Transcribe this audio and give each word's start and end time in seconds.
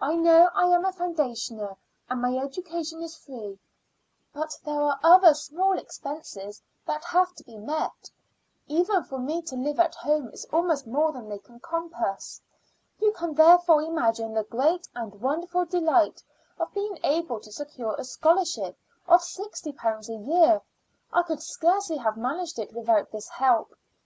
I 0.00 0.14
know 0.14 0.48
I 0.54 0.66
am 0.66 0.84
a 0.84 0.92
foundationer 0.92 1.74
and 2.08 2.22
my 2.22 2.36
education 2.36 3.02
is 3.02 3.16
free; 3.16 3.58
but 4.32 4.56
there 4.64 4.80
are 4.80 5.00
other 5.02 5.34
small 5.34 5.76
expenses 5.76 6.62
that 6.86 7.02
have 7.06 7.34
to 7.34 7.42
be 7.42 7.56
met. 7.58 8.08
Even 8.68 9.02
for 9.02 9.18
me 9.18 9.42
to 9.42 9.56
live 9.56 9.80
at 9.80 9.96
home 9.96 10.28
is 10.32 10.46
almost 10.52 10.86
more 10.86 11.10
than 11.10 11.28
they 11.28 11.38
can 11.40 11.58
compass. 11.58 12.40
You 13.00 13.10
can 13.10 13.34
therefore 13.34 13.82
imagine 13.82 14.34
the 14.34 14.44
great 14.44 14.86
and 14.94 15.20
wonderful 15.20 15.64
delight 15.64 16.22
of 16.60 16.72
being 16.72 17.00
able 17.02 17.40
to 17.40 17.50
secure 17.50 17.96
a 17.98 18.04
scholarship 18.04 18.78
of 19.08 19.20
sixty 19.24 19.72
pounds 19.72 20.08
a 20.08 20.14
year. 20.14 20.62
I 21.12 21.24
could 21.24 21.42
scarcely 21.42 21.96
have 21.96 22.16
managed 22.16 22.60
it 22.60 22.72
without 22.72 23.10
this 23.10 23.28
help. 23.28 23.74